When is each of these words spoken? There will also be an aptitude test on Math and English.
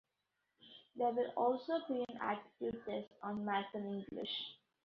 There 0.95 1.11
will 1.13 1.29
also 1.37 1.73
be 1.87 2.03
an 2.09 2.17
aptitude 2.19 2.83
test 2.87 3.07
on 3.21 3.45
Math 3.45 3.71
and 3.75 3.85
English. 4.09 4.33